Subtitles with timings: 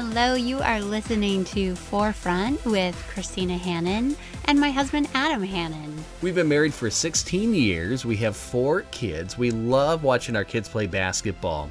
[0.00, 6.04] Hello, you are listening to Forefront with Christina Hannon and my husband Adam Hannon.
[6.22, 8.04] We've been married for 16 years.
[8.04, 9.36] We have four kids.
[9.36, 11.68] We love watching our kids play basketball.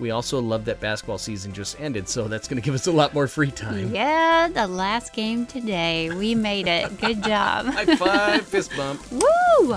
[0.00, 2.92] We also love that basketball season just ended, so that's going to give us a
[2.92, 3.94] lot more free time.
[3.94, 6.10] Yeah, the last game today.
[6.10, 7.00] We made it.
[7.00, 7.66] Good job.
[7.72, 9.00] High five, fist bump.
[9.12, 9.76] Woo!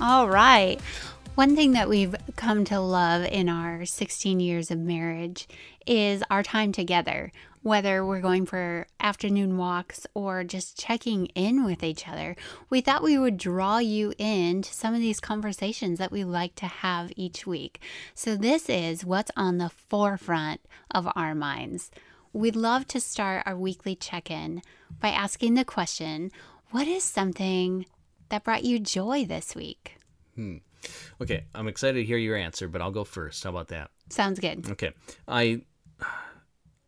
[0.00, 0.80] All right.
[1.36, 5.46] One thing that we've come to love in our 16 years of marriage
[5.86, 7.30] is our time together,
[7.62, 12.34] whether we're going for afternoon walks or just checking in with each other.
[12.68, 16.66] We thought we would draw you into some of these conversations that we like to
[16.66, 17.80] have each week.
[18.12, 21.92] So, this is what's on the forefront of our minds.
[22.32, 24.62] We'd love to start our weekly check in
[25.00, 26.32] by asking the question
[26.72, 27.86] What is something
[28.30, 29.98] that brought you joy this week?
[30.34, 30.56] Hmm.
[31.20, 33.44] Okay, I'm excited to hear your answer, but I'll go first.
[33.44, 33.90] How about that?
[34.10, 34.70] Sounds good.
[34.70, 34.92] Okay.
[35.26, 35.62] I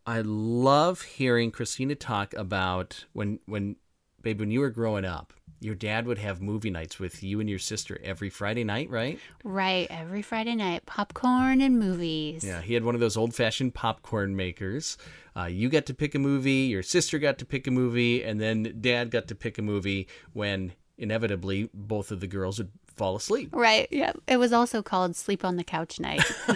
[0.07, 3.77] I love hearing Christina talk about when when
[4.23, 7.49] babe when you were growing up, your dad would have movie nights with you and
[7.49, 9.19] your sister every Friday night, right?
[9.45, 12.45] Right, every Friday night, popcorn and movies.
[12.45, 14.99] Yeah, he had one of those old-fashioned popcorn makers.
[15.35, 18.41] Uh, you got to pick a movie, your sister got to pick a movie, and
[18.41, 23.17] then dad got to pick a movie when inevitably both of the girls would fall
[23.17, 23.51] asleep.
[23.53, 23.89] Right.
[23.91, 24.13] Yeah.
[24.27, 26.23] It was also called sleep on the couch night.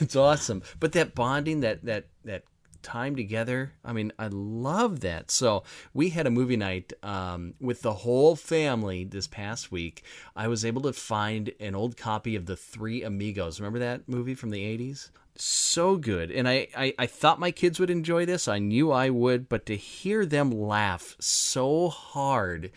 [0.00, 0.62] it's awesome.
[0.80, 2.44] But that bonding, that that that
[2.82, 5.30] time together, I mean, I love that.
[5.30, 10.02] So we had a movie night um, with the whole family this past week.
[10.36, 13.60] I was able to find an old copy of The Three Amigos.
[13.60, 15.10] Remember that movie from the 80s?
[15.34, 19.08] so good and I, I i thought my kids would enjoy this i knew i
[19.08, 22.70] would but to hear them laugh so hard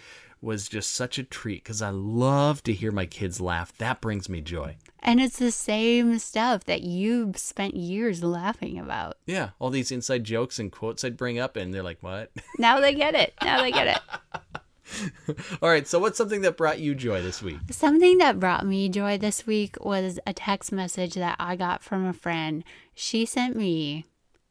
[0.45, 3.75] was just such a treat because I love to hear my kids laugh.
[3.79, 4.77] That brings me joy.
[4.99, 9.17] And it's the same stuff that you've spent years laughing about.
[9.25, 12.31] Yeah, all these inside jokes and quotes I'd bring up, and they're like, what?
[12.59, 13.33] Now they get it.
[13.43, 15.59] Now they get it.
[15.61, 17.57] all right, so what's something that brought you joy this week?
[17.71, 22.05] Something that brought me joy this week was a text message that I got from
[22.05, 22.63] a friend.
[22.93, 24.05] She sent me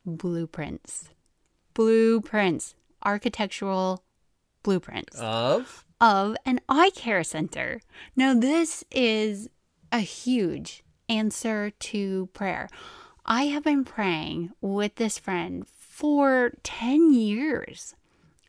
[0.05, 1.11] blueprints.
[1.73, 2.75] Blueprints.
[3.05, 4.05] Architectural
[4.63, 5.17] blueprints.
[5.19, 5.84] Of?
[6.01, 7.81] Of an eye care center.
[8.17, 9.49] Now, this is
[9.93, 12.69] a huge answer to prayer.
[13.25, 17.95] I have been praying with this friend for 10 years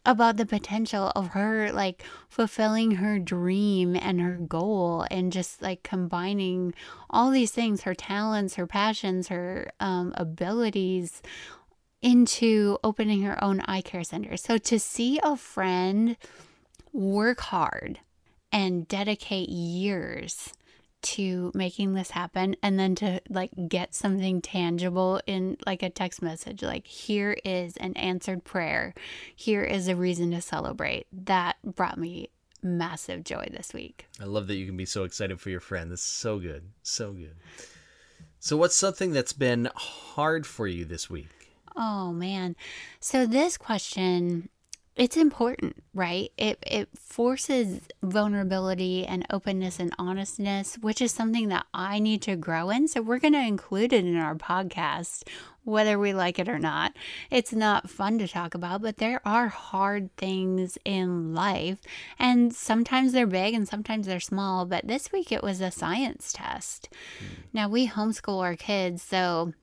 [0.06, 5.83] about the potential of her like fulfilling her dream and her goal and just like
[5.83, 6.73] combining
[7.09, 11.22] all these things her talents her passions her um, abilities
[12.01, 16.17] into opening her own eye care center so to see a friend
[16.95, 18.00] work hard
[18.51, 20.53] and dedicate years
[21.01, 26.19] to making this happen and then to like get something tangible in like a text
[26.22, 28.95] message like here is an answered prayer.
[29.35, 31.06] Here is a reason to celebrate.
[31.11, 32.29] That brought me
[32.63, 34.07] massive joy this week.
[34.19, 35.91] I love that you can be so excited for your friend.
[35.91, 36.69] That's so good.
[36.81, 37.35] So good.
[38.39, 41.29] So what's something that's been hard for you this week?
[41.75, 42.56] Oh man.
[43.00, 44.50] So this question
[44.95, 46.31] it's important, right?
[46.38, 52.35] It it forces vulnerability and openness and honestness, which is something that I need to
[52.35, 52.88] grow in.
[52.88, 55.23] So we're going to include it in our podcast
[55.66, 56.95] whether we like it or not.
[57.29, 61.79] It's not fun to talk about, but there are hard things in life,
[62.17, 66.31] and sometimes they're big and sometimes they're small, but this week it was a science
[66.31, 66.88] test.
[67.19, 67.27] Mm.
[67.51, 69.53] Now we homeschool our kids, so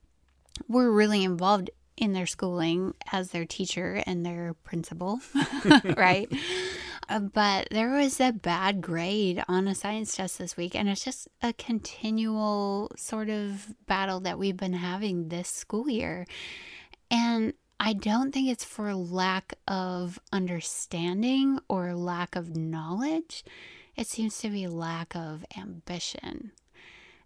[0.67, 5.19] we're really involved in their schooling as their teacher and their principal,
[5.97, 6.31] right?
[7.09, 11.03] Uh, but there was a bad grade on a science test this week, and it's
[11.03, 16.25] just a continual sort of battle that we've been having this school year.
[17.11, 23.43] And I don't think it's for lack of understanding or lack of knowledge.
[23.95, 26.51] It seems to be lack of ambition.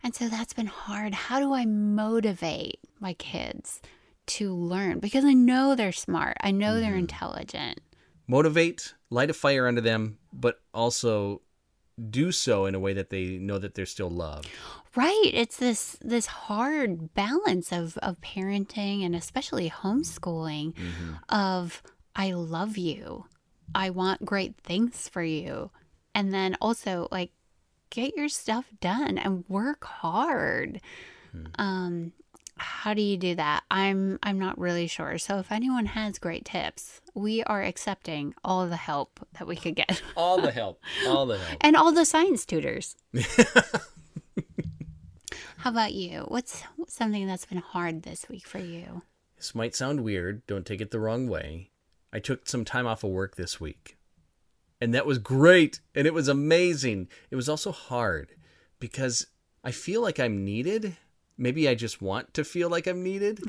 [0.04, 1.14] And so that's been hard.
[1.14, 3.82] How do I motivate my kids
[4.28, 6.38] to learn because I know they're smart.
[6.42, 6.82] I know mm-hmm.
[6.82, 7.80] they're intelligent.
[8.28, 11.42] Motivate, light a fire under them, but also
[12.10, 14.50] do so in a way that they know that they're still loved.
[14.96, 15.32] Right.
[15.34, 21.14] It's this this hard balance of of parenting and especially homeschooling mm-hmm.
[21.30, 21.84] of
[22.16, 23.26] I love you.
[23.76, 25.72] I want great things for you.
[26.16, 27.32] And then also like
[27.90, 30.82] get your stuff done and work hard.
[31.36, 31.48] Mm.
[31.60, 32.14] Um
[32.60, 33.64] how do you do that?
[33.70, 35.18] I'm I'm not really sure.
[35.18, 39.76] So if anyone has great tips, we are accepting all the help that we could
[39.76, 40.02] get.
[40.16, 40.82] all the help.
[41.08, 41.58] All the help.
[41.62, 42.96] And all the science tutors.
[45.58, 46.26] how about you?
[46.28, 49.02] What's something that's been hard this week for you?
[49.38, 51.70] this might sound weird, don't take it the wrong way.
[52.12, 53.98] I took some time off of work this week.
[54.82, 55.80] And that was great.
[55.96, 57.08] And it was amazing.
[57.32, 58.36] It was also hard
[58.80, 59.28] because
[59.64, 60.98] I feel like I'm needed.
[61.38, 63.42] Maybe I just want to feel like I'm needed.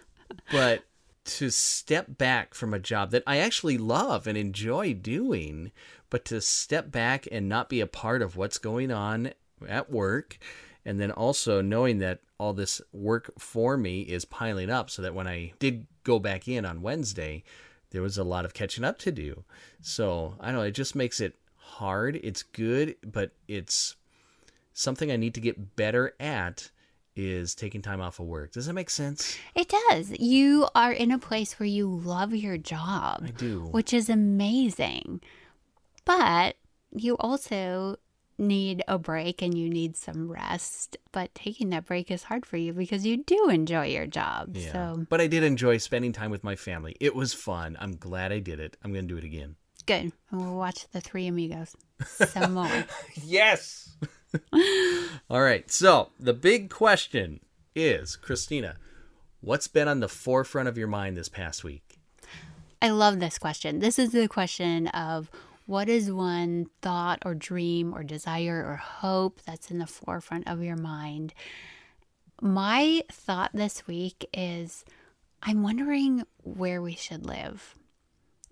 [0.52, 0.84] but
[1.24, 5.72] to step back from a job that I actually love and enjoy doing,
[6.10, 9.32] but to step back and not be a part of what's going on
[9.66, 10.38] at work,
[10.84, 15.14] and then also knowing that all this work for me is piling up so that
[15.14, 17.42] when I did go back in on Wednesday,
[17.90, 19.44] there was a lot of catching up to do.
[19.80, 22.20] So I don't know, it just makes it hard.
[22.22, 23.96] It's good, but it's
[24.72, 26.70] something I need to get better at
[27.16, 28.52] is taking time off of work.
[28.52, 29.36] Does that make sense?
[29.54, 30.12] It does.
[30.18, 33.24] You are in a place where you love your job.
[33.24, 33.68] I do.
[33.70, 35.20] Which is amazing.
[36.04, 36.56] But
[36.92, 37.96] you also
[38.36, 40.96] need a break and you need some rest.
[41.12, 44.56] But taking that break is hard for you because you do enjoy your job.
[44.56, 44.72] Yeah.
[44.72, 46.96] So But I did enjoy spending time with my family.
[47.00, 47.76] It was fun.
[47.80, 48.76] I'm glad I did it.
[48.82, 49.56] I'm going to do it again.
[49.86, 50.12] Good.
[50.30, 51.76] And we'll watch the three amigos
[52.06, 52.84] some more.
[53.24, 53.96] Yes.
[55.30, 55.70] All right.
[55.70, 57.40] So, the big question
[57.74, 58.76] is, Christina,
[59.40, 61.98] what's been on the forefront of your mind this past week?
[62.82, 63.78] I love this question.
[63.78, 65.30] This is the question of
[65.66, 70.62] what is one thought or dream or desire or hope that's in the forefront of
[70.62, 71.32] your mind?
[72.42, 74.84] My thought this week is
[75.42, 77.74] I'm wondering where we should live.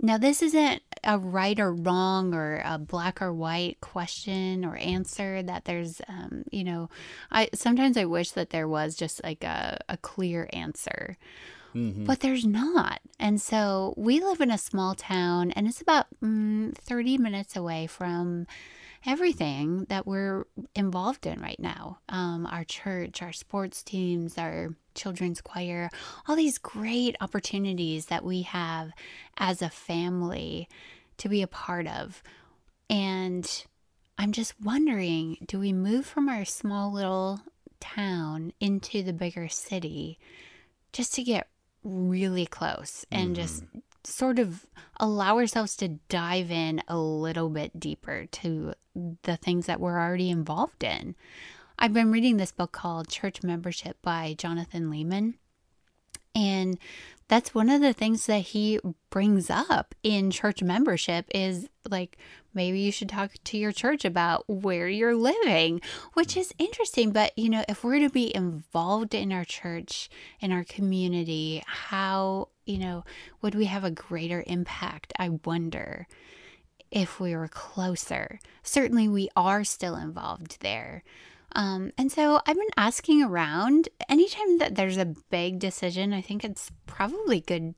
[0.00, 5.42] Now, this isn't a right or wrong or a black or white question or answer
[5.42, 6.88] that there's, um, you know,
[7.30, 11.16] I sometimes I wish that there was just like a, a clear answer
[12.04, 13.00] but there's not.
[13.18, 17.86] And so we live in a small town, and it's about mm, 30 minutes away
[17.86, 18.46] from
[19.06, 20.44] everything that we're
[20.74, 25.90] involved in right now um, our church, our sports teams, our children's choir,
[26.26, 28.90] all these great opportunities that we have
[29.38, 30.68] as a family
[31.18, 32.22] to be a part of.
[32.90, 33.64] And
[34.18, 37.40] I'm just wondering do we move from our small little
[37.80, 40.18] town into the bigger city
[40.92, 41.48] just to get
[41.82, 43.64] really close and just
[44.04, 44.66] sort of
[44.98, 48.74] allow ourselves to dive in a little bit deeper to
[49.22, 51.14] the things that we're already involved in.
[51.78, 55.34] I've been reading this book called Church Membership by Jonathan Leeman.
[56.34, 56.78] And
[57.32, 62.18] that's one of the things that he brings up in church membership is like
[62.52, 65.80] maybe you should talk to your church about where you're living,
[66.12, 67.10] which is interesting.
[67.10, 72.48] But, you know, if we're to be involved in our church, in our community, how,
[72.66, 73.02] you know,
[73.40, 75.14] would we have a greater impact?
[75.18, 76.06] I wonder
[76.90, 78.40] if we were closer.
[78.62, 81.02] Certainly, we are still involved there.
[81.54, 83.88] Um, and so I've been asking around.
[84.08, 87.74] Anytime that there's a big decision, I think it's probably good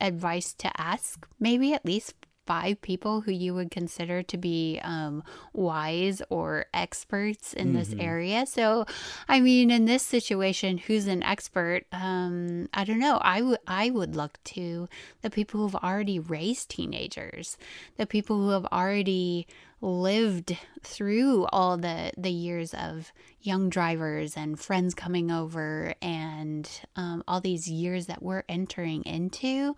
[0.00, 2.14] advice to ask maybe at least
[2.46, 8.46] five people who you would consider to be um, wise or experts in this area.
[8.46, 8.86] So,
[9.28, 11.84] I mean, in this situation, who's an expert?
[11.92, 13.18] Um, I don't know.
[13.20, 14.88] I would I would look to
[15.22, 17.58] the people who've already raised teenagers,
[17.96, 19.46] the people who have already
[19.80, 27.22] lived through all the the years of young drivers and friends coming over and um,
[27.28, 29.76] all these years that we're entering into.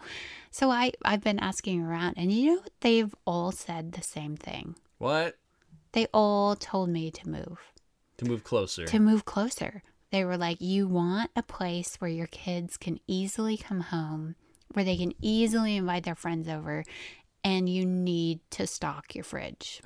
[0.51, 4.77] So i i've been asking around and you know they've all said the same thing.
[4.99, 5.37] What?
[5.93, 7.59] they all told me to move.
[8.19, 8.85] To move closer.
[8.85, 9.83] to move closer.
[10.11, 14.37] They were like you want a place where your kids can easily come home
[14.73, 16.85] where they can easily invite their friends over
[17.45, 19.81] and you need to stock your fridge.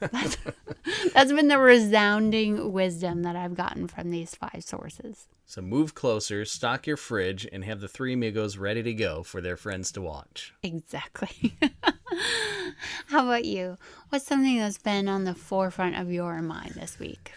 [0.00, 0.36] That's,
[1.14, 5.28] that's been the resounding wisdom that I've gotten from these five sources.
[5.46, 9.40] so move closer, stock your fridge, and have the three amigos ready to go for
[9.40, 10.54] their friends to watch.
[10.62, 11.56] Exactly.
[13.06, 13.78] How about you?
[14.08, 17.32] What's something that's been on the forefront of your mind this week?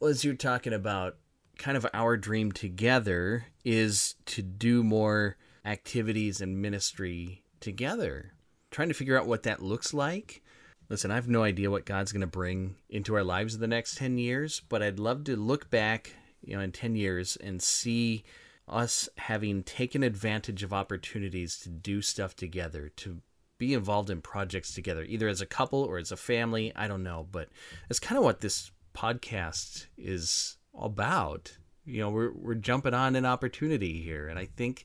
[0.00, 1.16] Well, as you're talking about,
[1.58, 8.32] kind of our dream together is to do more activities and ministry together.
[8.70, 10.42] Trying to figure out what that looks like.
[10.88, 13.66] Listen, I have no idea what God's going to bring into our lives in the
[13.66, 17.62] next 10 years, but I'd love to look back, you know, in 10 years and
[17.62, 18.24] see
[18.66, 23.20] us having taken advantage of opportunities to do stuff together, to
[23.58, 26.72] be involved in projects together, either as a couple or as a family.
[26.74, 27.48] I don't know, but
[27.88, 31.56] that's kind of what this podcast is about.
[31.84, 34.84] You know, we're we're jumping on an opportunity here, and I think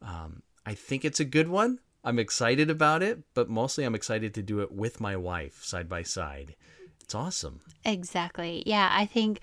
[0.00, 1.80] um, I think it's a good one.
[2.04, 5.88] I'm excited about it, but mostly I'm excited to do it with my wife side
[5.88, 6.54] by side.
[7.04, 7.60] It's awesome.
[7.84, 8.62] Exactly.
[8.64, 9.40] Yeah, I think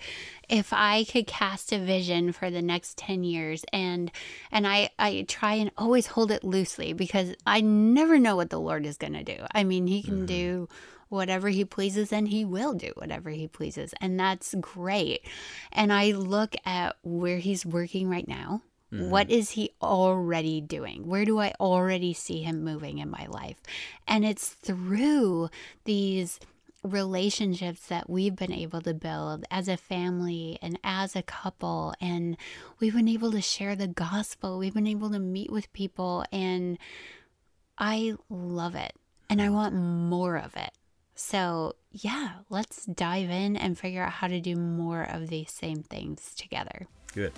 [0.48, 4.10] if I could cast a vision for the next 10 years and
[4.50, 8.60] and I I try and always hold it loosely because I never know what the
[8.60, 9.44] Lord is going to do.
[9.54, 10.26] I mean, he can mm-hmm.
[10.26, 10.68] do
[11.08, 15.24] whatever he pleases and he will do whatever he pleases and that's great.
[15.70, 18.62] And I look at where he's working right now.
[18.92, 19.10] Mm-hmm.
[19.10, 21.06] What is he already doing?
[21.06, 23.56] Where do I already see him moving in my life?
[24.06, 25.48] And it's through
[25.84, 26.38] these
[26.82, 32.36] relationships that we've been able to build as a family and as a couple and
[32.80, 36.76] we've been able to share the gospel we've been able to meet with people and
[37.78, 38.94] i love it
[39.30, 40.72] and i want more of it
[41.14, 45.84] so yeah let's dive in and figure out how to do more of these same
[45.84, 47.32] things together Good.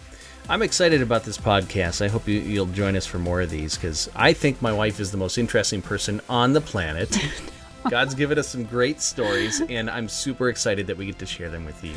[0.48, 2.04] I'm excited about this podcast.
[2.04, 5.00] I hope you, will join us for more of these because I think my wife
[5.00, 7.18] is the most interesting person on the planet.
[7.90, 11.50] God's given us some great stories, and I'm super excited that we get to share
[11.50, 11.94] them with you.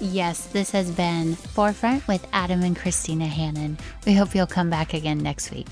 [0.00, 3.78] Yes, this has been Forefront with Adam and Christina Hannon.
[4.06, 5.68] We hope you'll come back again next week.